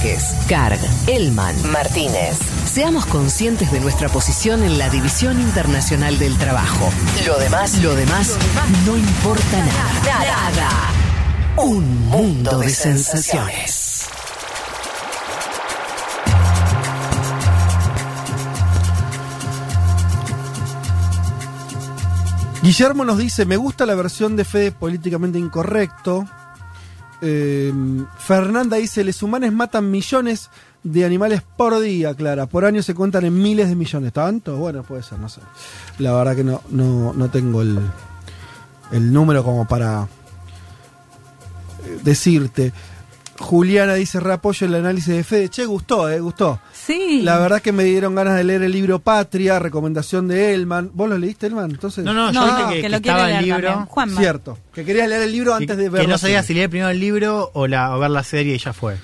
[0.00, 2.38] Vázquez, Carg, Elman, Martínez.
[2.64, 6.90] Seamos conscientes de nuestra posición en la División Internacional del Trabajo.
[7.26, 8.38] Lo demás, lo demás,
[8.86, 10.24] no importa nada.
[10.24, 10.70] Nada.
[11.58, 14.08] Un mundo de sensaciones.
[22.62, 26.26] Guillermo nos dice, me gusta la versión de Fede políticamente incorrecto.
[27.22, 27.72] Eh,
[28.18, 30.50] Fernanda dice, les humanos matan millones
[30.82, 32.46] de animales por día, Clara.
[32.46, 34.12] Por año se cuentan en miles de millones.
[34.12, 34.56] ¿Tanto?
[34.56, 35.40] Bueno, puede ser, no sé.
[35.98, 37.78] La verdad que no, no, no tengo el,
[38.92, 40.08] el número como para
[41.84, 42.72] eh, decirte.
[43.38, 45.48] Juliana dice, reapoyo el análisis de Fede.
[45.48, 46.60] Che, gustó, eh, gustó.
[46.86, 47.20] Sí.
[47.22, 50.90] La verdad que me dieron ganas de leer el libro Patria, recomendación de Elman.
[50.94, 51.70] ¿Vos lo leíste, Elman?
[51.70, 53.68] Entonces, No, no, yo No, que, que que lo estaba el leer libro.
[53.68, 53.86] también.
[53.86, 54.20] Juanma.
[54.20, 54.58] Cierto.
[54.72, 56.90] Que querías leer el libro Que, antes de que ver no sabía si leer primero
[56.90, 58.96] el libro o, la, o ver la serie y ya fue.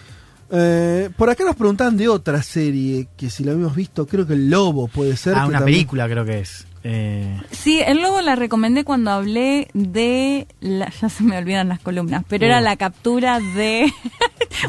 [0.50, 4.34] Eh, por acá nos preguntaban de otra serie que si la habíamos visto, creo que
[4.34, 5.34] El Lobo puede ser.
[5.34, 6.65] Ah, que una también- película creo que es.
[6.88, 10.46] Eh, Sí, el lobo la recomendé cuando hablé de.
[10.60, 12.62] La, ya se me olvidan las columnas, pero era Uh.
[12.64, 13.92] la captura de.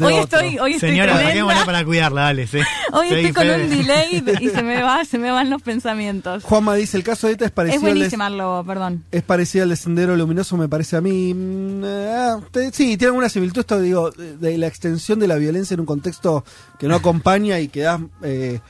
[0.00, 0.40] De hoy otro.
[0.40, 1.64] estoy, hoy estoy señora, tremenda.
[1.64, 2.46] para cuidarla, dale.
[2.46, 2.58] Sí.
[2.92, 6.42] Hoy estoy con un delay y se me va, se me van los pensamientos.
[6.44, 9.04] Juanma dice, el caso de ETA es Es parecido, al de, buenísima el lobo, perdón.
[9.10, 11.32] es parecido al de Sendero Luminoso, me parece a mí.
[11.32, 15.36] Mm, eh, te- sí, tiene alguna similitud esto, digo, de, de la extensión de la
[15.36, 16.44] violencia en un contexto
[16.78, 18.60] que no acompaña y que da, eh,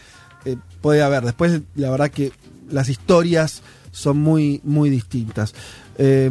[0.44, 1.24] eh, puede haber.
[1.24, 2.30] Después, la verdad que
[2.70, 5.54] las historias son muy, muy distintas.
[5.96, 6.30] Eh,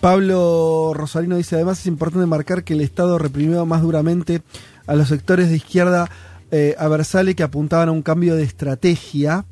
[0.00, 4.42] Pablo Rosalino dice, además es importante marcar que el Estado reprimió más duramente
[4.86, 6.10] a los sectores de izquierda
[6.50, 9.46] eh, aversales que apuntaban a un cambio de estrategia,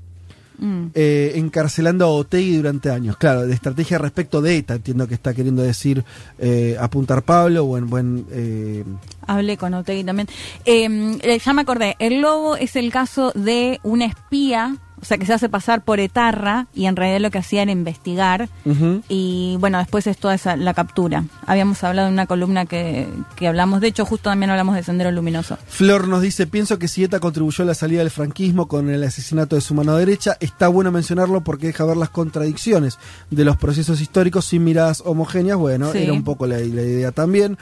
[0.61, 0.89] Mm.
[0.95, 3.17] eh, encarcelando a Otegui durante años.
[3.17, 6.05] Claro, de estrategia respecto de ETA, entiendo que está queriendo decir
[6.39, 8.85] eh, apuntar Pablo, buen, buen eh,
[9.27, 10.29] Hablé con Otegui también.
[10.67, 15.27] Eh, ya me acordé, el lobo es el caso de una espía, o sea, que
[15.27, 18.49] se hace pasar por etarra y en realidad lo que hacía era investigar.
[19.09, 21.25] Y bueno, después es toda esa, la captura.
[21.47, 25.11] Habíamos hablado en una columna que, que hablamos, de hecho, justo también hablamos de Sendero
[25.11, 25.57] Luminoso.
[25.67, 29.03] Flor nos dice, pienso que si ETA contribuyó a la salida del franquismo con el
[29.05, 32.99] asesinato de su mano derecha, está bueno mencionarlo porque deja ver las contradicciones
[33.31, 35.57] de los procesos históricos sin miradas homogéneas.
[35.59, 35.99] Bueno, Sí.
[35.99, 37.57] era un poco la, la idea también.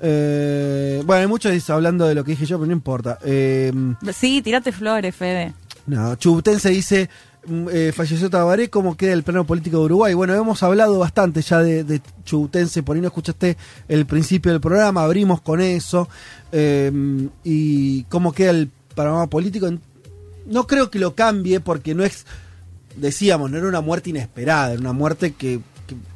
[0.00, 3.18] Eh, bueno, hay muchos hablando de lo que dije yo, pero no importa.
[3.24, 3.72] Eh,
[4.14, 5.54] Sí, tirate flores, Fede.
[5.88, 7.08] No, Chubutense dice,
[7.46, 10.12] mm, eh, falleció Tabaré, ¿cómo queda el plano político de Uruguay?
[10.12, 13.56] Bueno, hemos hablado bastante ya de, Chubutense, por ahí no escuchaste
[13.88, 16.08] el principio del programa, abrimos con eso,
[16.52, 16.92] eh,
[17.42, 19.70] y cómo queda el panorama político.
[20.46, 22.26] No creo que lo cambie porque no es,
[22.96, 25.60] decíamos, no era una muerte inesperada, era una muerte que,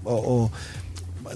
[0.05, 0.51] o,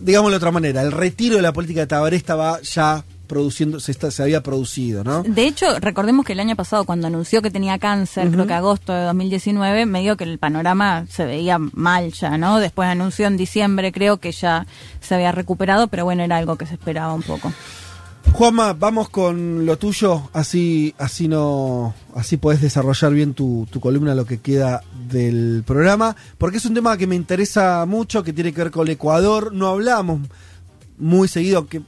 [0.02, 3.92] digámoslo de otra manera, el retiro de la política de Tabaré estaba ya produciendo, se,
[3.92, 5.22] está- se había producido, ¿no?
[5.22, 8.34] De hecho, recordemos que el año pasado, cuando anunció que tenía cáncer, Ujú.
[8.34, 12.58] creo que agosto de 2019, medio que el panorama se veía mal ya, ¿no?
[12.58, 14.66] Después anunció en diciembre, creo que ya
[15.00, 17.52] se había recuperado, pero bueno, era algo que se esperaba un poco.
[18.32, 24.14] Juanma, vamos con lo tuyo, así, así no, así podés desarrollar bien tu, tu columna,
[24.16, 28.52] lo que queda del programa, porque es un tema que me interesa mucho, que tiene
[28.52, 29.52] que ver con el Ecuador.
[29.54, 30.20] No hablamos
[30.98, 31.80] muy seguido, que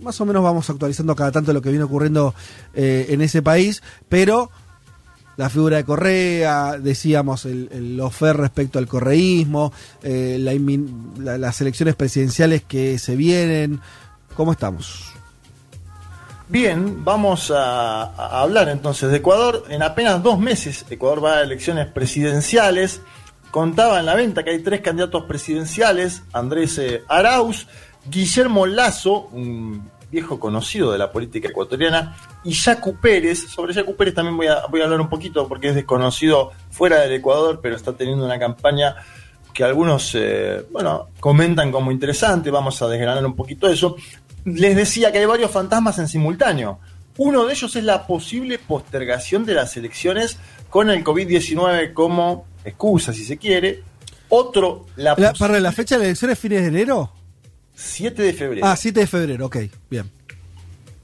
[0.00, 2.34] más o menos vamos actualizando cada tanto lo que viene ocurriendo
[2.74, 4.50] eh, en ese país, pero
[5.36, 9.72] la figura de Correa, decíamos el, el ofer respecto al correísmo,
[10.02, 10.38] eh,
[11.18, 13.80] las elecciones presidenciales que se vienen.
[14.34, 15.12] ¿Cómo estamos?
[16.48, 19.64] Bien, vamos a, a hablar entonces de Ecuador.
[19.68, 23.00] En apenas dos meses, Ecuador va a elecciones presidenciales.
[23.50, 27.66] Contaba en la venta que hay tres candidatos presidenciales: Andrés eh, Arauz,
[28.08, 33.48] Guillermo Lazo, un viejo conocido de la política ecuatoriana, y Yacu Pérez.
[33.48, 37.00] Sobre Yacu Pérez también voy a, voy a hablar un poquito porque es desconocido fuera
[37.00, 38.96] del Ecuador, pero está teniendo una campaña
[39.52, 42.50] que algunos, eh, bueno, comentan como interesante.
[42.50, 43.96] Vamos a desgranar un poquito eso.
[44.44, 46.78] Les decía que hay varios fantasmas en simultáneo.
[47.18, 50.38] Uno de ellos es la posible postergación de las elecciones
[50.68, 53.82] con el COVID-19 como excusa, si se quiere.
[54.28, 57.15] Otro, la, La, para la fecha de la elección es fines de enero.
[57.76, 58.66] 7 de febrero.
[58.66, 59.58] Ah, 7 de febrero, ok,
[59.90, 60.10] bien.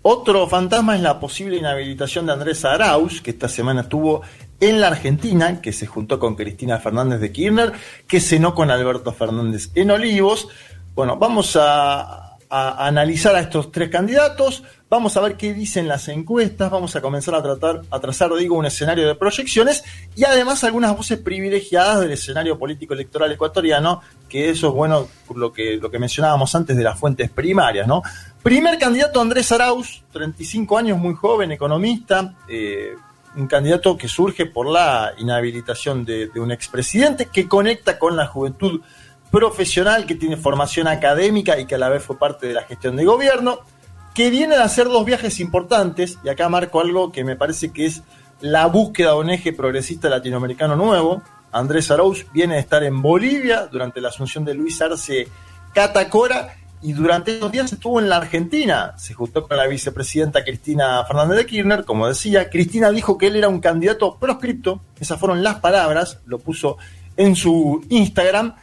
[0.01, 4.23] Otro fantasma es la posible inhabilitación de Andrés Arauz, que esta semana estuvo
[4.59, 7.73] en la Argentina, que se juntó con Cristina Fernández de Kirchner,
[8.09, 10.49] que cenó con Alberto Fernández en Olivos.
[10.95, 12.22] Bueno, vamos a,
[12.55, 17.01] a analizar a estos tres candidatos, vamos a ver qué dicen las encuestas, vamos a
[17.01, 19.83] comenzar a tratar, a trazar, digo, un escenario de proyecciones
[20.15, 25.51] y además algunas voces privilegiadas del escenario político electoral ecuatoriano, que eso es bueno, lo
[25.51, 28.03] que, lo que mencionábamos antes de las fuentes primarias, ¿no?
[28.43, 32.91] Primer candidato Andrés Arauz, 35 años, muy joven, economista, eh,
[33.35, 38.27] un candidato que surge por la inhabilitación de, de un expresidente que conecta con la
[38.27, 38.83] juventud
[39.33, 42.95] profesional, que tiene formación académica y que a la vez fue parte de la gestión
[42.95, 43.61] de gobierno,
[44.15, 47.87] que viene a hacer dos viajes importantes, y acá marco algo que me parece que
[47.87, 48.03] es
[48.43, 51.23] la búsqueda de un eje progresista latinoamericano nuevo.
[51.51, 55.29] Andrés Arauz viene a estar en Bolivia durante la asunción de Luis Arce
[55.73, 58.95] Catacora y durante estos días estuvo en la Argentina.
[58.99, 62.51] Se juntó con la vicepresidenta Cristina Fernández de Kirchner, como decía.
[62.51, 66.77] Cristina dijo que él era un candidato proscripto, esas fueron las palabras, lo puso
[67.17, 68.57] en su Instagram.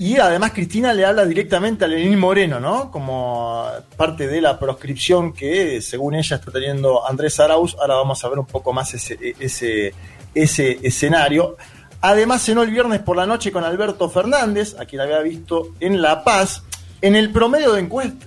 [0.00, 2.90] Y además Cristina le habla directamente a Lenín Moreno, ¿no?
[2.90, 3.66] Como
[3.98, 7.76] parte de la proscripción que, según ella, está teniendo Andrés Arauz.
[7.78, 9.92] Ahora vamos a ver un poco más ese, ese,
[10.34, 11.58] ese escenario.
[12.00, 16.00] Además, cenó el viernes por la noche con Alberto Fernández, a quien había visto en
[16.00, 16.62] La Paz.
[17.02, 17.80] En el promedio de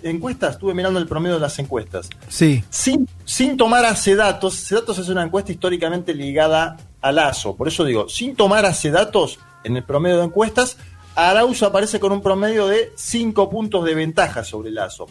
[0.04, 2.08] encuestas, estuve mirando el promedio de las encuestas.
[2.28, 2.64] Sí.
[2.70, 7.56] Sin, sin tomar a datos, Cedatos es una encuesta históricamente ligada a Lazo.
[7.56, 10.78] Por eso digo, sin tomar a datos en el promedio de encuestas,
[11.16, 15.08] Arauz aparece con un promedio de 5 puntos de ventaja sobre Lazo.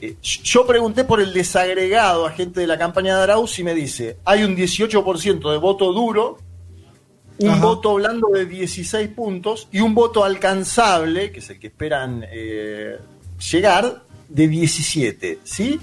[0.00, 3.74] Eh, yo pregunté por el desagregado a gente de la campaña de Arauz y me
[3.74, 6.38] dice, hay un 18% de voto duro,
[7.40, 12.24] un voto blando de 16 puntos y un voto alcanzable, que es el que esperan
[12.30, 12.98] eh,
[13.50, 15.38] llegar, de 17.
[15.44, 15.80] ¿sí?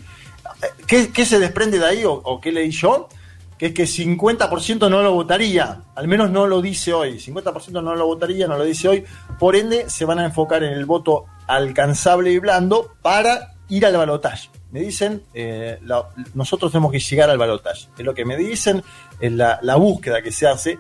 [0.86, 3.09] ¿Qué, ¿Qué, se desprende de ahí o, o qué leí yo?
[3.57, 7.96] Que es que 50% no lo votaría, al menos no lo dice hoy, 50% no
[7.96, 9.04] lo votaría, no lo dice hoy,
[9.40, 13.96] por ende se van a enfocar en el voto alcanzable y blando para ir al
[13.96, 14.50] balotaje.
[14.72, 16.04] Me dicen, eh, la,
[16.34, 18.84] nosotros tenemos que llegar al balotaje, es lo que me dicen,
[19.19, 20.78] es la, la búsqueda que se hace.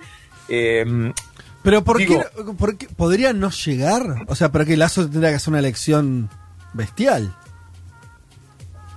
[0.49, 1.13] Eh,
[1.63, 4.25] Pero ¿por, digo, qué, ¿por qué podría no llegar?
[4.27, 6.29] O sea, ¿para qué Lazo tendría que hacer una elección
[6.73, 7.33] bestial?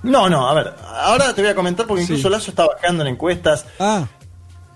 [0.03, 2.29] No, no, a ver, ahora te voy a comentar porque incluso sí.
[2.29, 3.65] Lazo está bajando en encuestas.
[3.79, 4.07] Ah.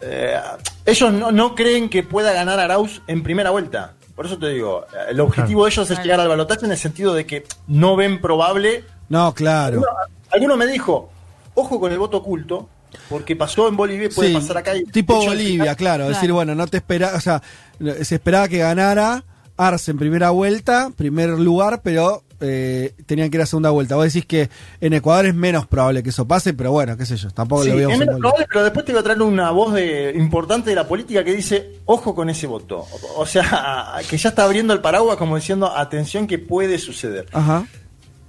[0.02, 0.38] Eh,
[0.86, 3.94] ellos no, no, creen que pueda ganar Arauz en primera vuelta.
[4.16, 7.14] Por eso te digo, el objetivo de ellos es llegar al balotaje en el sentido
[7.14, 8.84] de que no ven probable.
[9.10, 9.78] No, claro.
[9.78, 9.92] Alguno,
[10.32, 11.10] alguno me dijo,
[11.56, 12.70] ojo con el voto oculto,
[13.10, 14.76] porque pasó en Bolivia y puede sí, pasar acá.
[14.76, 16.04] Y tipo Bolivia, final, claro.
[16.06, 17.42] Es decir, bueno, no te espera, o sea,
[17.80, 19.24] se esperaba que ganara
[19.58, 23.96] Arce en primera vuelta, primer lugar, pero eh, tenían que ir a segunda vuelta.
[23.96, 24.50] Vos decís que
[24.82, 27.70] en Ecuador es menos probable que eso pase, pero bueno, qué sé yo, tampoco sí,
[27.70, 30.76] lo es menos probable, pero después te voy a traer una voz de, importante de
[30.76, 32.86] la política que dice, ojo con ese voto.
[33.16, 37.28] O sea, que ya está abriendo el paraguas como diciendo, atención que puede suceder.
[37.32, 37.66] Ajá.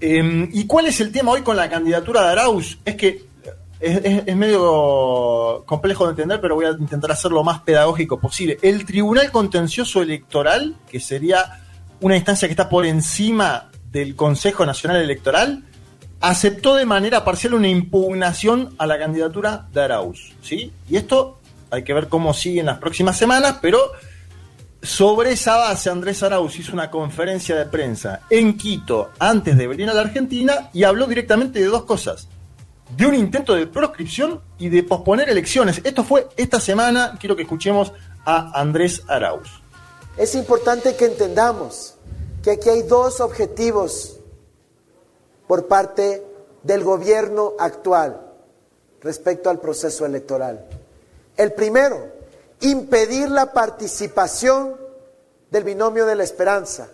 [0.01, 2.79] Eh, ¿Y cuál es el tema hoy con la candidatura de Arauz?
[2.85, 3.27] Es que
[3.81, 8.19] es, es, es, medio complejo de entender, pero voy a intentar hacerlo lo más pedagógico
[8.21, 8.59] posible.
[8.63, 11.61] El Tribunal Contencioso Electoral, que sería
[12.01, 15.65] una instancia que está por encima del Consejo Nacional Electoral,
[16.21, 20.35] aceptó de manera parcial una impugnación a la candidatura de Arauz.
[20.43, 20.73] ¿sí?
[20.89, 21.39] Y esto
[21.71, 23.79] hay que ver cómo sigue en las próximas semanas, pero
[24.83, 29.89] sobre esa base Andrés Arauz hizo una conferencia de prensa en Quito antes de venir
[29.89, 32.29] a la Argentina y habló directamente de dos cosas
[32.97, 35.81] de un intento de proscripción y de posponer elecciones.
[35.85, 37.93] Esto fue esta semana, quiero que escuchemos
[38.27, 39.63] a Andrés Arauz.
[40.17, 41.94] Es importante que entendamos
[42.45, 44.19] que aquí hay dos objetivos
[45.49, 46.23] por parte
[46.63, 48.21] del gobierno actual
[49.01, 50.67] respecto al proceso electoral.
[51.39, 52.07] El primero,
[52.61, 54.77] impedir la participación
[55.51, 56.91] del binomio de la esperanza,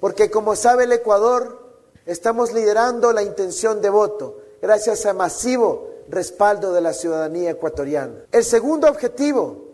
[0.00, 1.60] porque como sabe el Ecuador,
[2.06, 8.24] estamos liderando la intención de voto gracias a masivo respaldo de la ciudadanía ecuatoriana.
[8.32, 9.66] El segundo objetivo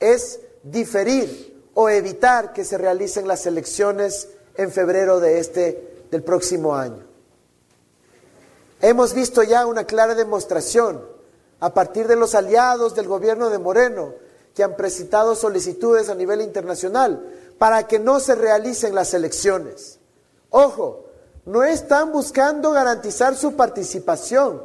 [0.00, 6.74] es diferir o evitar que se realicen las elecciones en febrero de este del próximo
[6.74, 7.04] año.
[8.80, 11.00] Hemos visto ya una clara demostración
[11.60, 14.14] a partir de los aliados del gobierno de Moreno
[14.56, 17.24] que han presentado solicitudes a nivel internacional
[17.58, 20.00] para que no se realicen las elecciones.
[20.50, 21.04] Ojo,
[21.46, 24.60] no están buscando garantizar su participación,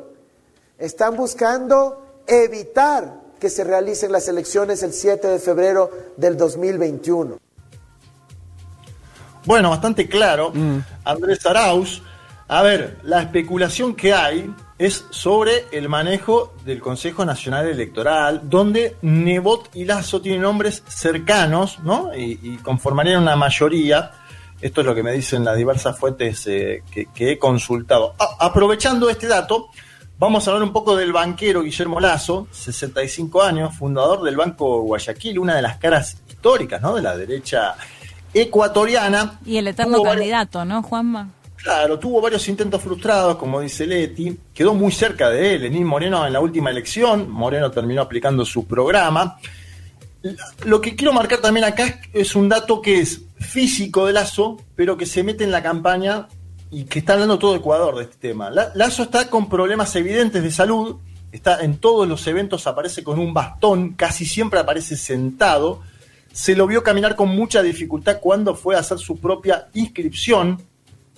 [0.79, 7.37] están buscando evitar que se realicen las elecciones el 7 de febrero del 2021.
[9.43, 10.77] Bueno, bastante claro, mm.
[11.03, 12.01] Andrés Arauz.
[12.47, 18.95] A ver, la especulación que hay es sobre el manejo del Consejo Nacional Electoral, donde
[19.01, 22.15] Nebot y Lazo tienen nombres cercanos, ¿no?
[22.15, 24.11] Y, y conformarían una mayoría.
[24.61, 28.15] Esto es lo que me dicen las diversas fuentes eh, que, que, he consultado.
[28.17, 29.67] A aprovechando este dato,
[30.17, 35.39] vamos a hablar un poco del banquero Guillermo Lazo, 65 años, fundador del Banco Guayaquil,
[35.39, 36.95] una de las caras históricas ¿no?
[36.95, 37.75] de la derecha
[38.33, 39.39] ecuatoriana.
[39.45, 41.29] Y el eterno candidato, ¿no, Juanma?
[41.63, 46.27] Claro, tuvo varios intentos frustrados, como dice Leti, quedó muy cerca de él, Lenín Moreno
[46.27, 49.37] en la última elección, Moreno terminó aplicando su programa.
[50.65, 54.97] Lo que quiero marcar también acá es un dato que es físico de Lazo, pero
[54.97, 56.27] que se mete en la campaña
[56.73, 58.49] y que está hablando todo Ecuador de este tema.
[58.49, 60.97] Lazo está con problemas evidentes de salud,
[61.31, 65.81] está en todos los eventos, aparece con un bastón, casi siempre aparece sentado.
[66.31, 70.57] Se lo vio caminar con mucha dificultad cuando fue a hacer su propia inscripción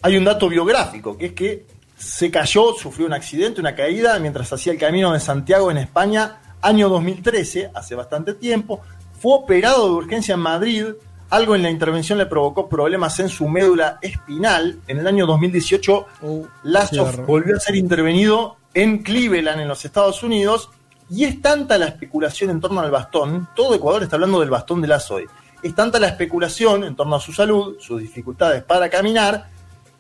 [0.01, 1.65] hay un dato biográfico, que es que
[1.97, 6.41] se cayó, sufrió un accidente, una caída, mientras hacía el camino de Santiago en España,
[6.62, 8.81] año 2013, hace bastante tiempo.
[9.19, 10.85] Fue operado de urgencia en Madrid.
[11.29, 14.79] Algo en la intervención le provocó problemas en su médula espinal.
[14.88, 20.22] En el año 2018, uh, Lazo volvió a ser intervenido en Cleveland, en los Estados
[20.22, 20.70] Unidos.
[21.10, 24.82] Y es tanta la especulación en torno al bastón, todo Ecuador está hablando del bastón
[24.82, 25.25] de Lazo hoy.
[25.62, 29.48] Es tanta la especulación en torno a su salud, sus dificultades para caminar,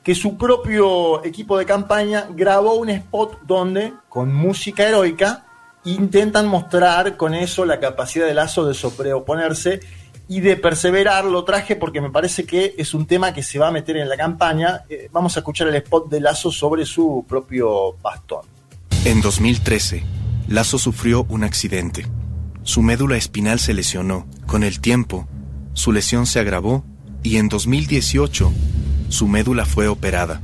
[0.03, 5.45] que su propio equipo de campaña grabó un spot donde, con música heroica,
[5.85, 9.79] intentan mostrar con eso la capacidad de Lazo de sobreoponerse
[10.27, 11.25] y de perseverar.
[11.25, 14.09] Lo traje porque me parece que es un tema que se va a meter en
[14.09, 14.83] la campaña.
[14.89, 18.45] Eh, vamos a escuchar el spot de Lazo sobre su propio bastón.
[19.05, 20.03] En 2013,
[20.47, 22.07] Lazo sufrió un accidente.
[22.63, 24.25] Su médula espinal se lesionó.
[24.47, 25.27] Con el tiempo,
[25.73, 26.83] su lesión se agravó
[27.21, 28.51] y en 2018
[29.09, 30.41] su médula fue operada.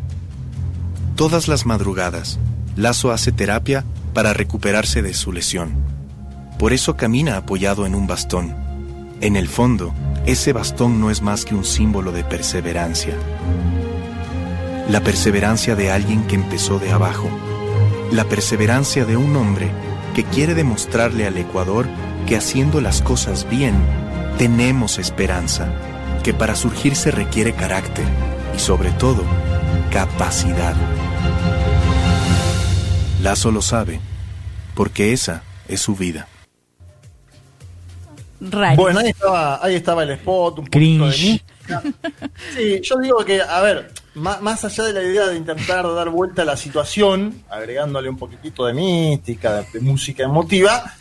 [1.16, 2.40] Todas las madrugadas,
[2.76, 5.74] Lazo hace terapia para recuperarse de su lesión.
[6.58, 8.71] Por eso camina apoyado en un bastón.
[9.22, 9.94] En el fondo,
[10.26, 13.14] ese bastón no es más que un símbolo de perseverancia.
[14.90, 17.30] La perseverancia de alguien que empezó de abajo.
[18.12, 19.70] La perseverancia de un hombre
[20.16, 21.88] que quiere demostrarle al Ecuador
[22.26, 23.76] que haciendo las cosas bien,
[24.40, 25.72] tenemos esperanza,
[26.24, 28.06] que para surgir se requiere carácter,
[28.56, 29.24] y sobre todo,
[29.92, 30.76] capacidad.
[33.22, 34.00] Lazo lo sabe,
[34.74, 36.28] porque esa es su vida.
[38.76, 43.62] Bueno, ahí estaba, ahí estaba el spot, un poquito de Sí, yo digo que, a
[43.62, 48.18] ver, más, allá de la idea de intentar dar vuelta a la situación, agregándole un
[48.18, 50.92] poquitito de mística, de, música emotiva,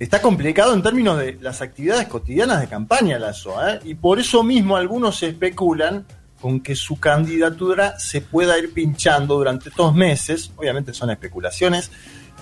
[0.00, 3.78] está complicado en términos de las actividades cotidianas de campaña Lazo, ¿eh?
[3.84, 6.04] y por eso mismo algunos especulan
[6.40, 10.50] con que su candidatura se pueda ir pinchando durante dos meses.
[10.56, 11.90] Obviamente son especulaciones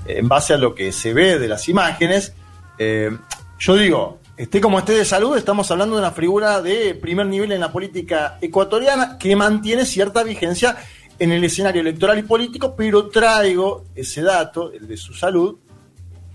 [0.07, 2.33] eh, en base a lo que se ve de las imágenes.
[2.79, 3.11] Eh,
[3.59, 7.51] yo digo, esté como esté de salud, estamos hablando de una figura de primer nivel
[7.51, 10.77] en la política ecuatoriana que mantiene cierta vigencia
[11.19, 15.57] en el escenario electoral y político, pero traigo ese dato, el de su salud,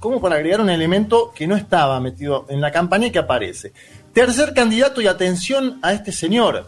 [0.01, 3.72] como para agregar un elemento que no estaba metido en la campaña y que aparece.
[4.12, 6.67] Tercer candidato y atención a este señor.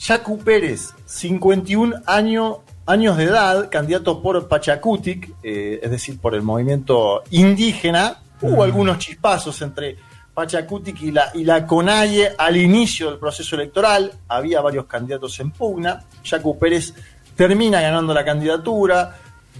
[0.00, 7.22] Yacu Pérez, 51 años de edad, candidato por Pachacutic, eh, es decir, por el movimiento
[7.30, 8.20] indígena.
[8.40, 9.96] Hubo algunos chispazos entre
[10.34, 14.12] Pachacutic y la, y al inicio del proceso electoral.
[14.28, 16.04] Había varios candidatos en pugna.
[16.24, 16.94] Yacu Pérez
[17.36, 19.16] termina ganando la candidatura,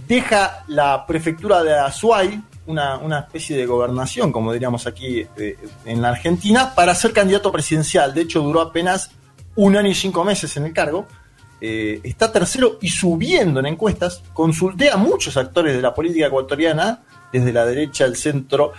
[0.07, 6.01] deja la prefectura de Azuay, una, una especie de gobernación, como diríamos aquí eh, en
[6.01, 8.13] la Argentina, para ser candidato presidencial.
[8.13, 9.11] De hecho, duró apenas
[9.55, 11.05] un año y cinco meses en el cargo,
[11.61, 14.21] eh, está tercero y subiendo en encuestas.
[14.33, 18.73] Consulté a muchos actores de la política ecuatoriana, desde la derecha al centro,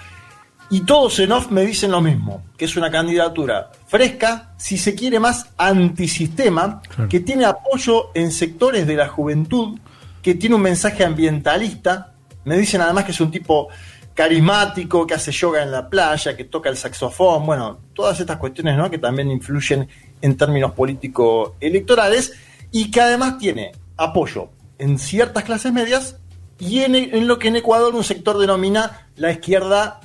[0.71, 4.95] y todos en off me dicen lo mismo, que es una candidatura fresca, si se
[4.95, 9.79] quiere más antisistema, que tiene apoyo en sectores de la juventud,
[10.23, 12.15] que tiene un mensaje ambientalista.
[12.45, 13.69] Me dicen además que es un tipo
[14.15, 18.77] carismático, que hace yoga en la playa, que toca el saxofón, bueno, todas estas cuestiones
[18.77, 18.89] ¿no?
[18.91, 19.89] que también influyen
[20.23, 22.33] en términos políticos electorales
[22.71, 26.17] y que además tiene apoyo en ciertas clases medias
[26.59, 30.01] y en, lo que en Ecuador un sector denomina la izquierda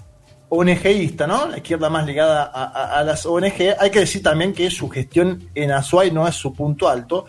[0.50, 1.48] ONGista, ¿no?
[1.48, 3.76] La izquierda más ligada a, las ONG.
[3.80, 7.26] Hay que decir también que su gestión en Azuay no es su punto alto.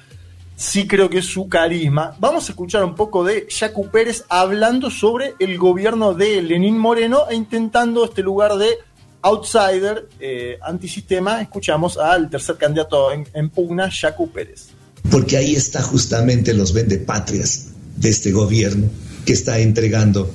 [0.57, 2.15] Sí creo que es su carisma.
[2.19, 7.25] Vamos a escuchar un poco de Yacu Pérez hablando sobre el gobierno de Lenín Moreno
[7.31, 8.79] e intentando este lugar de
[9.23, 14.69] outsider, eh, antisistema, escuchamos al tercer candidato en, pugna, Jacu Pérez.
[15.11, 18.87] Porque ahí está justamente los vendepatrias de este gobierno
[19.25, 20.31] que está entregando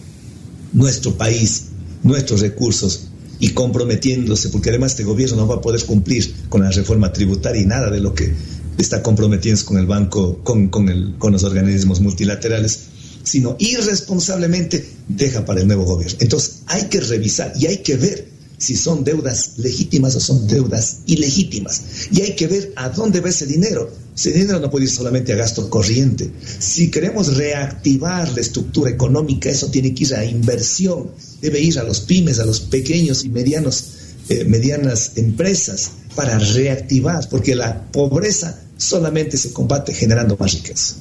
[0.74, 1.70] nuestro país,
[2.05, 3.07] nuestros recursos
[3.39, 7.62] y comprometiéndose, porque además este gobierno no va a poder cumplir con la reforma tributaria
[7.62, 8.33] y nada de lo que
[8.77, 12.79] está comprometiendo con el banco, con, con, el, con los organismos multilaterales,
[13.24, 16.17] sino irresponsablemente deja para el nuevo gobierno.
[16.21, 21.00] Entonces hay que revisar y hay que ver si son deudas legítimas o son deudas
[21.07, 21.81] ilegítimas.
[22.12, 23.91] Y hay que ver a dónde va ese dinero.
[24.15, 26.31] Ese dinero no puede ir solamente a gasto corriente.
[26.60, 31.84] Si queremos reactivar la estructura económica, eso tiene que ir a inversión, debe ir a
[31.84, 33.84] los pymes, a los pequeños y medianos,
[34.29, 40.95] eh, medianas empresas para reactivar, porque la pobreza solamente se combate generando más riqueza.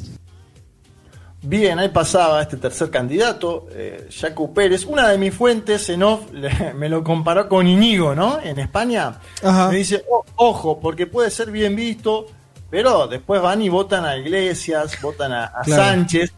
[1.47, 4.87] Bien, ahí pasaba este tercer candidato, eh, Jaco Pérez.
[4.87, 6.23] Una de mis fuentes en off
[6.77, 8.41] me lo comparó con Inigo, ¿no?
[8.41, 9.21] En España.
[9.71, 10.05] Me dice,
[10.37, 12.27] ojo, porque puede ser bien visto,
[12.75, 16.33] pero después van y votan a Iglesias, votan a, Sánchez.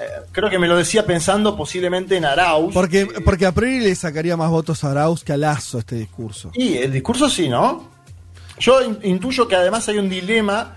[0.00, 2.72] Eh, creo que me lo decía pensando posiblemente en Arauz.
[2.72, 6.52] Porque, porque a priori le sacaría más votos a Arauz que a Lazo este discurso.
[6.54, 7.86] Y el discurso sí, ¿no?
[8.58, 10.74] Yo intuyo que además hay un dilema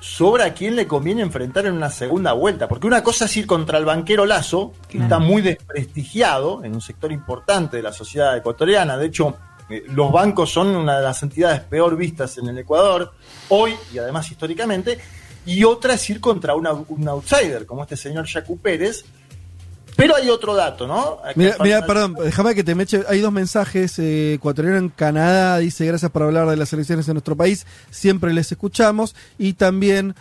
[0.00, 2.68] sobre a quién le conviene enfrentar en una segunda vuelta.
[2.68, 6.80] Porque una cosa es ir contra el banquero Lazo, que está muy desprestigiado en un
[6.80, 8.96] sector importante de la sociedad ecuatoriana.
[8.98, 9.32] De hecho, eh,
[9.68, 13.12] los bancos son una de las entidades peor vistas en el Ecuador,
[13.48, 14.98] hoy y además históricamente,
[15.44, 16.66] y otra es ir contra un
[17.08, 19.04] outsider, como este señor Yacu Pérez.
[19.96, 21.20] Pero hay otro dato, ¿no?
[21.34, 23.02] Mira, perdón, déjame que te me eche.
[23.08, 23.98] Hay dos mensajes.
[23.98, 27.66] Eh, ecuatoriano en Canadá dice: Gracias por hablar de las elecciones en nuestro país.
[27.90, 29.14] Siempre les escuchamos.
[29.38, 30.14] Y también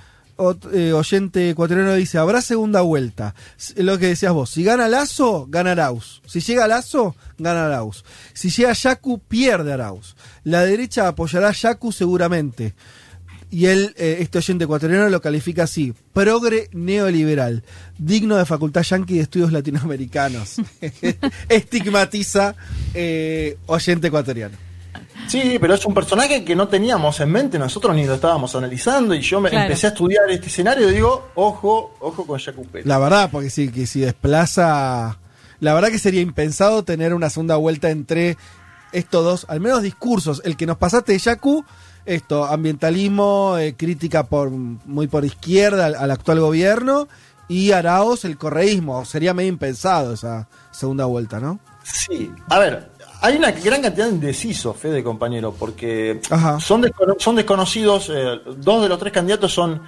[0.74, 3.36] eh, oyente ecuatoriano dice, habrá segunda vuelta.
[3.78, 6.22] Lo que decías vos, si gana Lazo, gana Arauz.
[6.26, 8.04] Si llega Lazo, gana Arauz.
[8.34, 10.16] Si llega Yacu, pierde Arauz.
[10.44, 12.74] La derecha apoyará a Yacu seguramente.
[13.52, 17.64] Y él, eh, este oyente ecuatoriano, lo califica así: progre neoliberal,
[17.98, 20.56] digno de Facultad Yankee de Estudios Latinoamericanos.
[21.50, 22.56] Estigmatiza
[22.94, 24.65] eh, oyente ecuatoriano.
[25.28, 29.14] Sí, pero es un personaje que no teníamos en mente, nosotros ni lo estábamos analizando
[29.16, 32.86] y yo me empecé a estudiar este escenario y digo, ojo, ojo con Jacob Pérez.
[32.86, 35.18] La verdad, porque sí, que si desplaza,
[35.60, 38.38] la verdad que sería impensado tener una segunda vuelta entre
[38.92, 41.66] estos dos, al menos discursos, el que nos pasaste de Yacu,
[42.06, 47.08] esto, ambientalismo, eh, crítica por muy por izquierda al, al, actual gobierno,
[47.48, 51.60] y Araos el correísmo, sería medio impensado esa segunda vuelta, ¿no?
[51.84, 52.90] Sí, a ver,
[53.26, 56.20] hay una gran cantidad de indecisos, Fede, compañero, porque
[56.60, 56.86] son,
[57.18, 59.82] son desconocidos, eh, dos de los tres candidatos son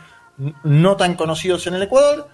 [0.64, 2.28] no tan conocidos en el Ecuador.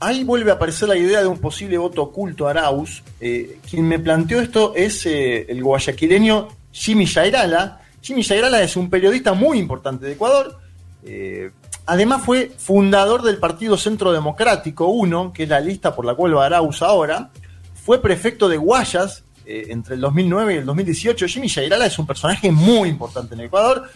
[0.00, 3.02] Ahí vuelve a aparecer la idea de un posible voto oculto a Arauz.
[3.20, 7.82] Eh, quien me planteó esto es eh, el guayaquileño Jimmy Yairala.
[8.00, 10.58] Jimmy Yairala es un periodista muy importante de Ecuador.
[11.84, 16.34] además fue fundador del Partido Centro Democrático 1, que es la lista por la cual
[16.34, 17.30] va Arauz ahora.
[17.74, 21.26] Fue prefecto de Guayas, eh, entre el 2009 y el 2018.
[21.26, 23.88] Jimmy Yairala es un personaje muy importante en Ecuador.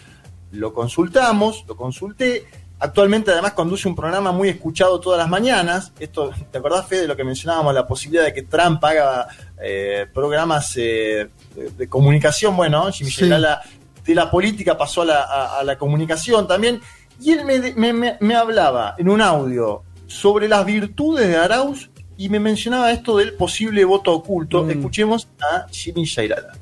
[0.52, 2.46] Lo consultamos, lo consulté.
[2.78, 5.92] Actualmente además conduce un programa muy escuchado todas las mañanas.
[6.00, 7.74] Esto, ¿te acordás, Fede, de lo que mencionábamos?
[7.74, 9.28] La posibilidad de que Trump haga
[9.62, 11.28] eh, programas eh,
[11.76, 12.56] de, comunicación.
[12.56, 13.28] Bueno, Jimmy sí.
[13.28, 16.80] de la política pasó a la, comunicación también.
[17.20, 17.44] Y él
[17.76, 21.90] me, hablaba en un audio sobre las virtudes de Arauz
[22.22, 24.62] y me mencionaba esto del posible voto oculto.
[24.62, 24.70] Mm.
[24.70, 26.52] Escuchemos a Jimmy Shairala.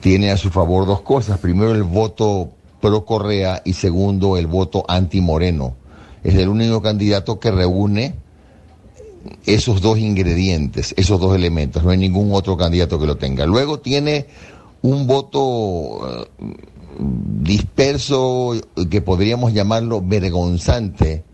[0.00, 1.38] Tiene a su favor dos cosas.
[1.38, 2.50] Primero, el voto
[2.82, 5.74] pro Correa y segundo, el voto anti Moreno.
[6.22, 8.14] Es el único candidato que reúne
[9.46, 11.82] esos dos ingredientes, esos dos elementos.
[11.82, 13.46] No hay ningún otro candidato que lo tenga.
[13.46, 14.26] Luego tiene
[14.82, 16.26] un voto eh,
[16.98, 18.52] disperso
[18.90, 21.24] que podríamos llamarlo vergonzante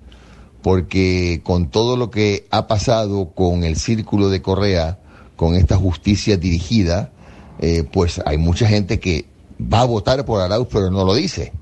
[0.63, 4.99] porque con todo lo que ha pasado con el círculo de Correa,
[5.37, 7.11] con esta justicia dirigida,
[7.59, 9.27] eh, pues hay mucha gente que
[9.61, 11.53] va a votar por Arauz pero no lo dice.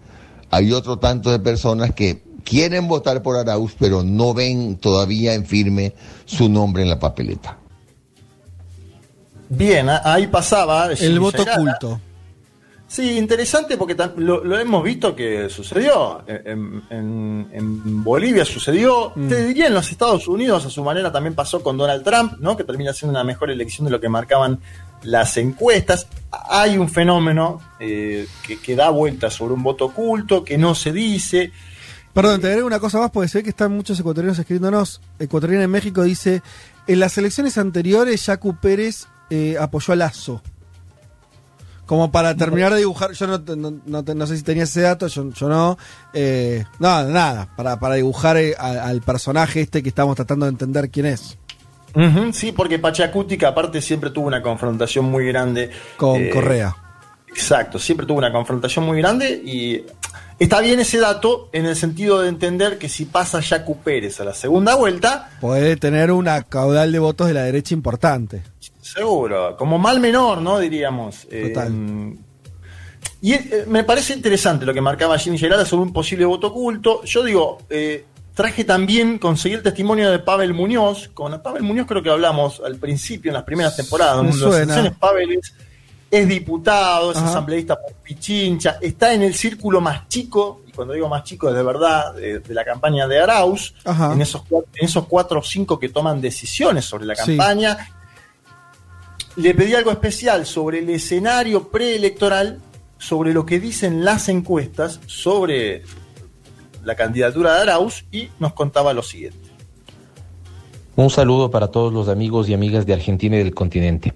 [0.50, 5.46] Hay otro tanto de personas que quieren votar por Arauz pero no ven todavía en
[5.46, 5.94] firme
[6.26, 7.58] su nombre en la papeleta.
[9.48, 10.92] Bien, ahí pasaba.
[10.92, 12.00] El voto oculto.
[12.90, 16.24] Sí, interesante porque lo, hemos visto que sucedió.
[16.26, 19.12] En, Bolivia sucedió.
[19.14, 19.28] Mm.
[19.28, 22.56] Te diría en los Estados Unidos, a su manera también pasó con Donald Trump, ¿no?
[22.56, 24.58] Que termina siendo una mejor elección de lo que marcaban
[25.04, 26.08] las encuestas.
[26.32, 28.26] Hay un fenómeno eh,
[28.60, 31.52] que, da vuelta sobre un voto oculto, que no se dice.
[32.12, 35.00] Perdón, te agrego una cosa más, porque se ve que están muchos ecuatorianos escribiéndonos.
[35.20, 36.42] Ecuatoriano en México dice:
[36.88, 40.42] En las elecciones anteriores, Jacu Pérez eh, apoyó a Lazo.
[41.90, 45.76] Como para terminar de dibujar, yo no, sé si tenía ese dato, yo, no.
[46.12, 50.88] Eh, nada, nada, para, para dibujar eh, al personaje este que estamos tratando de entender
[50.88, 51.36] quién es.
[52.32, 55.70] sí, porque Pachacútica aparte siempre tuvo una confrontación muy grande.
[55.96, 56.76] Con eh, Correa.
[57.26, 59.84] Exacto, siempre tuvo una confrontación muy grande y
[60.38, 64.24] está bien ese dato en el sentido de entender que si pasa Yacu Pérez a
[64.24, 65.30] la segunda vuelta...
[65.40, 68.44] Puede tener una caudal de votos de la derecha importante.
[68.94, 70.58] Seguro, como mal menor, ¿no?
[70.58, 71.26] Diríamos.
[71.30, 71.52] Eh,
[73.22, 77.04] Y eh, me parece interesante lo que marcaba Jimmy Gerala sobre un posible voto oculto.
[77.04, 81.10] Yo digo, eh, traje también, conseguí el testimonio de Pavel Muñoz.
[81.12, 84.22] Con Pavel Muñoz creo que hablamos al principio, en las primeras temporadas.
[84.24, 84.56] Me suena.
[84.62, 85.52] elecciones, Pavel es,
[86.10, 87.28] es diputado, es Ajá.
[87.28, 91.54] asambleísta por Pichincha, está en el círculo más chico, y cuando digo más chico es
[91.54, 95.42] de verdad, de, de la campaña de Arauz, en esos, cuatro, en esos cuatro o
[95.42, 97.36] cinco que toman decisiones sobre la Sí.
[99.36, 102.60] Le pedí algo especial sobre el escenario preelectoral,
[102.98, 105.82] sobre lo que dicen las encuestas sobre
[106.84, 109.38] la candidatura de Arauz y nos contaba lo siguiente.
[110.96, 114.14] Un saludo para todos los amigos y amigas de Argentina y del continente.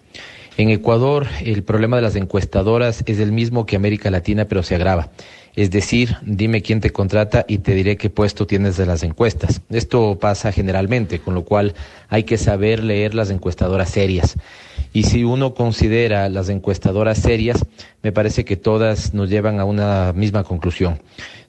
[0.56, 4.74] En Ecuador, el problema de las encuestadoras es el mismo que América Latina, pero se
[4.74, 5.10] agrava.
[5.56, 9.62] Es decir, dime quién te contrata y te diré qué puesto tienes de las encuestas.
[9.70, 11.74] Esto pasa generalmente, con lo cual
[12.08, 14.36] hay que saber leer las encuestadoras serias.
[14.94, 17.66] Y si uno considera las encuestadoras serias,
[18.04, 21.02] me parece que todas nos llevan a una misma conclusión.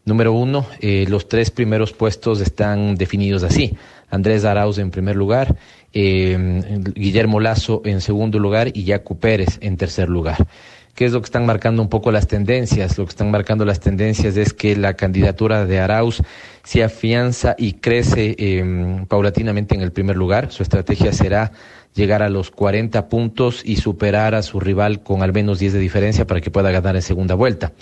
[0.04, 3.78] Número uno, eh, los tres primeros puestos están definidos así.
[4.10, 5.56] Andrés Arauz en primer lugar,
[5.94, 10.48] eh, Guillermo Lazo en segundo lugar y Yacu Pérez en tercer lugar.
[10.96, 12.98] ¿Qué es lo que están marcando un poco las tendencias?
[12.98, 16.22] Lo que están marcando las tendencias es que la candidatura de Arauz
[16.64, 20.54] se afianza y crece eh, paulatinamente en el primer lugar.
[20.54, 21.52] Su estrategia será
[21.96, 25.80] llegar a los 40 puntos y superar a su rival con al menos 10 de
[25.80, 27.74] diferencia para que pueda ganar en segunda vuelta.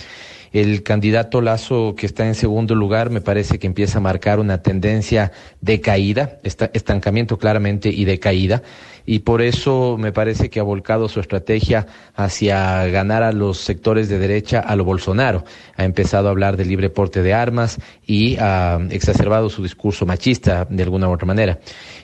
[0.52, 4.62] El candidato Lazo, que está en segundo lugar, me parece que empieza a marcar una
[4.62, 8.62] tendencia de caída, esta- estancamiento claramente y de caída.
[9.06, 14.10] Y por eso me parece que ha volcado su estrategia hacia ganar a los sectores
[14.10, 15.44] de derecha a lo Bolsonaro.
[15.76, 20.66] Ha empezado a hablar de libre porte de armas y ha exacerbado su discurso machista
[20.70, 21.60] de alguna u otra manera.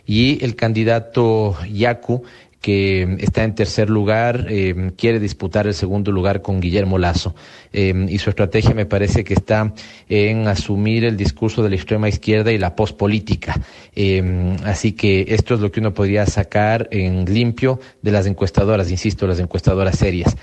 [0.06, 2.24] Y el candidato Yacu,
[2.62, 7.34] que está en tercer lugar, eh, quiere disputar el segundo lugar con Guillermo Lazo.
[7.72, 9.74] Eh, y su estrategia me parece que está
[10.10, 13.60] en asumir el discurso de la extrema izquierda y la pospolítica.
[13.96, 18.92] Eh, así que esto es lo que uno podría sacar en limpio de las encuestadoras,
[18.92, 20.36] insisto, las encuestadoras serias.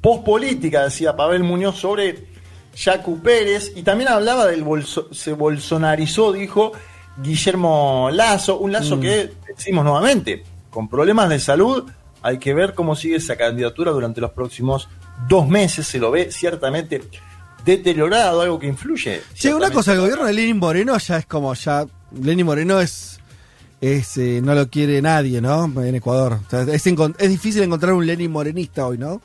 [0.00, 2.28] Pospolítica, decía Pavel Muñoz sobre
[2.76, 4.64] Yacu Pérez, y también hablaba del
[5.10, 6.72] se bolsonarizó, dijo
[7.22, 11.84] Guillermo Lazo, un Lazo que, decimos nuevamente, con problemas de salud,
[12.22, 14.88] hay que ver cómo sigue esa candidatura durante los próximos
[15.28, 17.02] dos meses, se lo ve ciertamente
[17.64, 19.22] deteriorado, algo que influye.
[19.34, 21.86] Che, una cosa, el gobierno de Lenin Moreno ya es como ya.
[22.20, 23.20] Lenin Moreno es.
[23.80, 25.64] es eh, no lo quiere nadie, ¿no?
[25.82, 26.40] En Ecuador.
[26.46, 29.20] O sea, es, es difícil encontrar un Lenin morenista hoy, ¿no?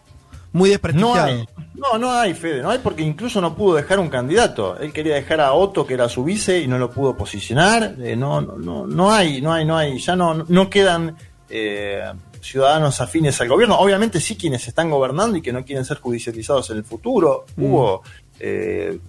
[0.53, 1.25] Muy No desprestigiado.
[1.25, 4.77] hay, no, no hay, Fede, no hay porque incluso no pudo dejar un candidato.
[4.79, 7.95] Él quería dejar a Otto, que era su vice, y no lo pudo posicionar.
[7.99, 9.97] Eh, no, no, no, no hay, no hay, no hay.
[9.99, 11.17] Ya no, no quedan
[11.49, 12.03] eh,
[12.39, 13.77] ciudadanos afines al gobierno.
[13.79, 17.45] Obviamente sí quienes están gobernando y que no quieren ser judicializados en el futuro.
[17.55, 17.63] Mm.
[17.65, 18.03] Hubo
[18.39, 18.99] eh,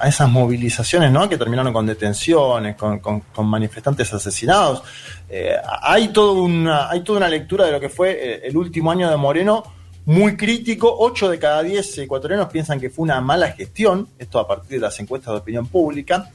[0.00, 1.28] a esas movilizaciones, ¿no?
[1.28, 4.82] Que terminaron con detenciones, con, con- con manifestantes asesinados.
[5.28, 8.90] Eh, hay, toda una, hay toda una lectura de lo que fue eh, el último
[8.90, 9.62] año de Moreno
[10.04, 10.94] muy crítico.
[10.98, 14.86] Ocho de cada diez ecuatorianos piensan que fue una mala gestión, esto a partir de
[14.86, 16.30] las encuestas de opinión pública.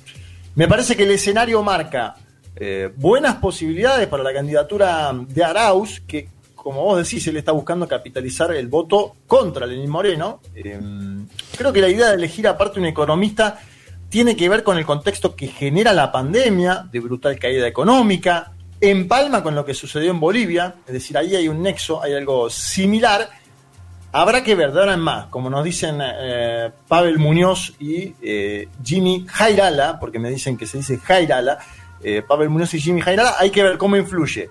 [0.56, 2.16] Me parece que el escenario marca
[2.56, 7.88] eh, buenas posibilidades para la candidatura de Arauz, que como vos decís, él está buscando
[7.88, 10.42] capitalizar el voto contra Lenín Moreno.
[10.54, 10.78] Eh,
[11.58, 13.60] creo que la idea de elegir aparte un economista
[14.10, 18.52] tiene que ver con el contexto que genera la pandemia, de brutal caída económica,
[18.82, 22.50] empalma con lo que sucedió en Bolivia, es decir, ahí hay un nexo, hay algo
[22.50, 23.30] similar.
[24.12, 28.70] Habrá que ver de ahora en más, como nos dicen eh, Pavel Muñoz y eh,
[28.84, 31.60] Jimmy Jairala, porque me dicen que se dice Jairala,
[32.02, 34.50] eh, Pavel Muñoz y Jimmy Jairala, hay que ver cómo influye.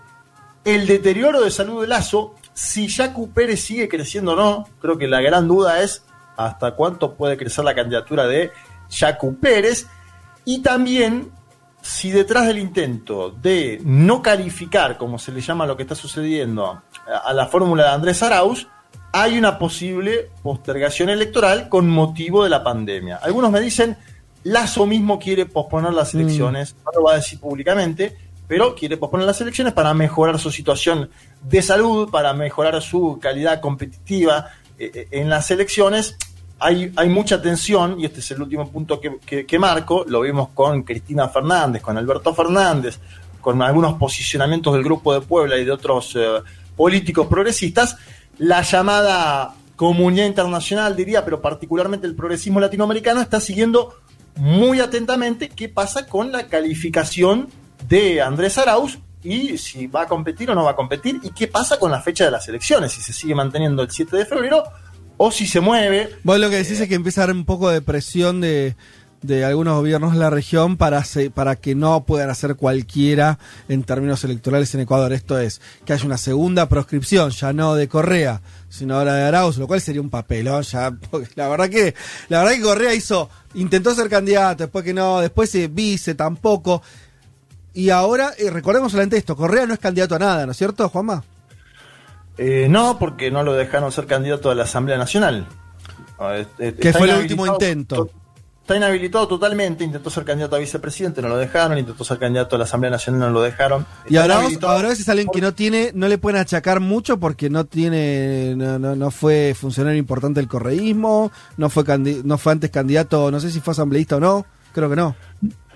[0.63, 5.07] El deterioro de salud de Lazo, si Yacu Pérez sigue creciendo o no, creo que
[5.07, 6.05] la gran duda es
[6.37, 8.53] hasta cuánto puede crecer la candidatura de
[8.91, 9.87] Yacu Pérez,
[10.45, 11.33] y también
[11.81, 16.83] si detrás del intento de no calificar, como se le llama lo que está sucediendo,
[17.25, 18.67] a la fórmula de Andrés Arauz,
[19.23, 23.17] hay una posible postergación electoral con motivo de la pandemia.
[23.17, 23.97] Algunos me dicen,
[24.45, 29.27] Lazo mismo quiere posponer las elecciones, no lo va a decir públicamente, pero quiere posponer
[29.27, 31.09] las elecciones para mejorar su situación
[31.43, 34.49] de salud, para mejorar su calidad competitiva
[34.79, 36.17] eh, eh, en las elecciones.
[36.59, 40.21] Hay, hay mucha tensión, y este es el último punto que, que- que marco, lo
[40.21, 42.99] vimos con Cristina Fernández, con Alberto Fernández,
[43.41, 46.41] con algunos posicionamientos del Grupo de Puebla y de otros eh,
[46.77, 47.97] políticos progresistas,
[48.39, 53.95] la llamada comunidad internacional, diría, pero particularmente el progresismo latinoamericano, está siguiendo
[54.37, 57.49] muy atentamente qué pasa con la calificación
[57.89, 61.49] de Andrés Arauz y si va a competir o no va a competir y qué
[61.49, 64.63] pasa con la fecha de las elecciones, si se sigue manteniendo el 7 de febrero
[65.17, 66.11] o si se mueve.
[66.23, 68.77] Vos lo que decís es que empieza a haber un poco de presión de,
[69.23, 73.83] de algunos gobiernos de la región para, se- para que no puedan hacer cualquiera en
[73.83, 75.13] términos electorales en Ecuador.
[75.13, 79.57] Esto es, que haya una segunda proscripción, ya no de Correa, sino ahora de Arauz,
[79.59, 80.93] lo cual sería un papelón ya.
[81.11, 81.95] porque la verdad que,
[82.29, 86.83] la verdad que Correa hizo, intentó ser candidato, después que no, después se vice tampoco.
[87.75, 90.89] Y ahora, eh, recordemos solamente esto, Correa no es candidato a nada, ¿no es cierto,
[90.89, 91.25] Juanma?
[92.39, 95.47] Eh, no, porque no lo dejaron ser candidato a la Asamblea Nacional.
[96.19, 98.11] Ah, Que fue el último intento.
[98.67, 102.59] Está inhabilitado totalmente, intentó ser candidato a vicepresidente, no lo dejaron, intentó ser candidato a
[102.59, 103.87] la Asamblea Nacional, no lo dejaron.
[104.09, 107.65] Y ahora, ahora es alguien que no tiene, no le pueden achacar mucho porque no
[107.65, 112.71] tiene, no, no, no fue funcionario importante del correísmo, no fue candi- no fue antes
[112.73, 115.15] candidato, no sé si fue asambleísta o no, creo que no.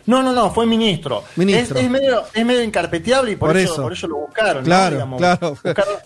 [0.06, 1.22] No, no, no, fue ministro.
[1.36, 1.78] Ministro.
[1.78, 3.82] Es, es medio, es medio incarpeteable y por, Por eso, eso.
[3.82, 4.62] por eso lo buscaron.
[4.62, 4.64] ¿no?
[4.64, 5.56] Claro, Digamos, claro.
[5.62, 5.98] buscaron-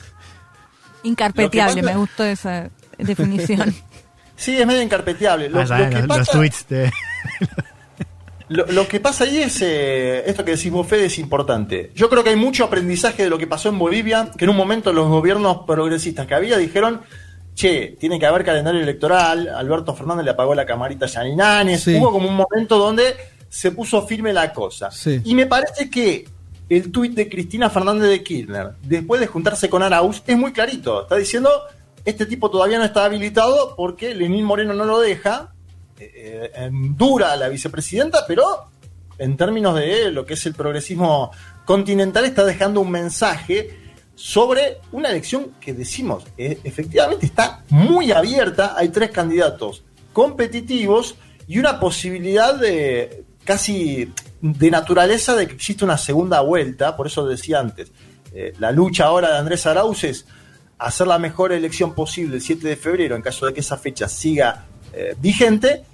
[1.02, 2.68] Incarpeteable, pasa- me gustó esa
[2.98, 3.74] definición.
[4.36, 5.48] Sí, es medio incarpeteable.
[5.48, 6.92] Lo, Ah, lo saben, que los, pasa, los tweets de.
[8.48, 11.92] lo- lo que pasa ahí es, eh, esto que decís vos, Fede, es importante.
[11.94, 14.56] Yo creo que hay mucho aprendizaje de lo que pasó en Bolivia, que en un
[14.56, 17.00] momento los gobiernos progresistas que había dijeron,
[17.54, 21.96] che, tiene que haber calendario electoral, Alberto Fernández le apagó la camarita a Yaninanes, Sí.
[21.96, 23.14] hubo como un momento donde
[23.48, 24.90] se puso firme la cosa.
[24.90, 25.20] Sí.
[25.24, 26.26] Y me parece que
[26.68, 31.02] el tuit de Cristina Fernández de Kirchner, después de juntarse con Arauz, es muy clarito.
[31.02, 31.48] Está diciendo,
[32.04, 35.54] este tipo todavía no está habilitado porque Lenín Moreno no lo deja.
[35.98, 38.44] Eh, eh, dura la vicepresidenta, pero
[39.16, 41.30] en términos de lo que es el progresismo
[41.64, 43.78] continental está dejando un mensaje
[44.16, 51.58] sobre una elección que decimos, eh, efectivamente está muy abierta, hay tres candidatos competitivos y
[51.58, 57.60] una posibilidad de casi de naturaleza de que existe una segunda vuelta, por eso decía
[57.60, 57.92] antes,
[58.58, 60.26] la lucha ahora de Andrés Arauz es
[60.78, 64.08] hacer la mejor elección posible el 7 de febrero en caso de que esa fecha
[64.08, 65.84] siga eh, vigente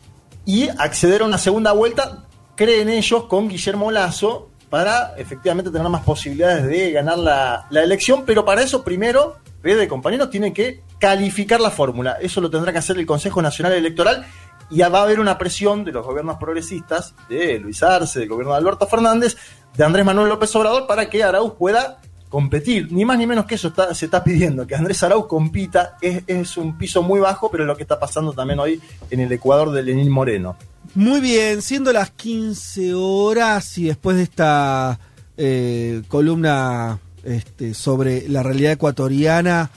[0.44, 2.24] y acceder a una segunda vuelta,
[2.56, 8.24] creen ellos, con Guillermo Lazo para efectivamente tener más posibilidades de ganar la, la elección,
[8.24, 12.16] pero para eso primero, de compañeros, tiene que calificar la fórmula.
[12.20, 14.24] Eso lo tendrá que hacer el Consejo Nacional Electoral
[14.70, 18.52] y va a haber una presión de los gobiernos progresistas, de Luis Arce, del gobierno
[18.52, 19.36] de Alberto Fernández,
[19.76, 22.90] de Andrés Manuel López Obrador, para que Arauz pueda competir.
[22.90, 25.98] Ni más ni menos que eso está- se está pidiendo, que Andrés Arauz compita.
[26.00, 29.20] Es, es un piso muy bajo, pero es lo que está pasando también hoy en
[29.20, 30.56] el Ecuador de Lenín Moreno.
[30.94, 34.98] Muy bien, siendo las 15 horas y después de esta
[35.36, 39.70] eh, columna este, sobre la realidad ecuatoriana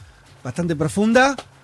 [0.44, 1.36] bastante profunda,